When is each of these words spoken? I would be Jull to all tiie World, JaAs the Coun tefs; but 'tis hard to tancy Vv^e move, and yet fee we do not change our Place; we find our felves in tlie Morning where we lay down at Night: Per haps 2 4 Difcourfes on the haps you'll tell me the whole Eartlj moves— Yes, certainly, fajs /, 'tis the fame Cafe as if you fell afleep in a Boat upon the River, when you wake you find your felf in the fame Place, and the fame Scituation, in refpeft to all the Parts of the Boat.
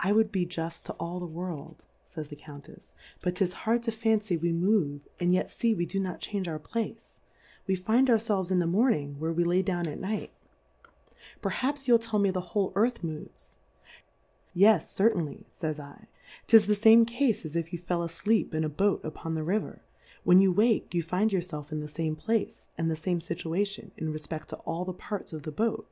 I 0.00 0.12
would 0.12 0.32
be 0.32 0.46
Jull 0.46 0.70
to 0.70 0.94
all 0.94 1.20
tiie 1.20 1.28
World, 1.30 1.84
JaAs 2.08 2.28
the 2.30 2.36
Coun 2.36 2.62
tefs; 2.62 2.92
but 3.20 3.34
'tis 3.36 3.52
hard 3.68 3.82
to 3.82 3.92
tancy 3.92 4.38
Vv^e 4.38 4.54
move, 4.54 5.06
and 5.20 5.34
yet 5.34 5.50
fee 5.50 5.74
we 5.74 5.84
do 5.84 6.00
not 6.00 6.22
change 6.22 6.48
our 6.48 6.58
Place; 6.58 7.20
we 7.66 7.74
find 7.74 8.08
our 8.08 8.16
felves 8.16 8.50
in 8.50 8.60
tlie 8.60 8.70
Morning 8.70 9.16
where 9.18 9.30
we 9.30 9.44
lay 9.44 9.60
down 9.60 9.86
at 9.86 10.00
Night: 10.00 10.32
Per 11.42 11.50
haps 11.50 11.84
2 11.84 11.92
4 11.92 11.98
Difcourfes 11.98 12.00
on 12.00 12.00
the 12.00 12.00
haps 12.00 12.04
you'll 12.06 12.10
tell 12.10 12.18
me 12.20 12.30
the 12.30 12.40
whole 12.40 12.72
Eartlj 12.72 13.02
moves— 13.02 13.54
Yes, 14.64 14.90
certainly, 14.90 15.44
fajs 15.52 16.06
/, 16.24 16.46
'tis 16.46 16.64
the 16.66 16.74
fame 16.74 17.04
Cafe 17.04 17.28
as 17.44 17.54
if 17.54 17.74
you 17.74 17.78
fell 17.78 18.00
afleep 18.02 18.54
in 18.54 18.64
a 18.64 18.70
Boat 18.70 19.04
upon 19.04 19.34
the 19.34 19.44
River, 19.44 19.82
when 20.24 20.40
you 20.40 20.50
wake 20.50 20.94
you 20.94 21.02
find 21.02 21.30
your 21.30 21.42
felf 21.42 21.70
in 21.70 21.80
the 21.80 21.88
fame 21.88 22.16
Place, 22.16 22.68
and 22.78 22.90
the 22.90 22.96
fame 22.96 23.18
Scituation, 23.18 23.90
in 23.98 24.14
refpeft 24.14 24.46
to 24.46 24.56
all 24.64 24.86
the 24.86 24.94
Parts 24.94 25.34
of 25.34 25.42
the 25.42 25.52
Boat. 25.52 25.86